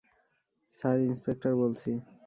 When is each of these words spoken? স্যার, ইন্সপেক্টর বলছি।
স্যার, 0.73 0.97
ইন্সপেক্টর 1.07 1.51
বলছি। 1.61 1.91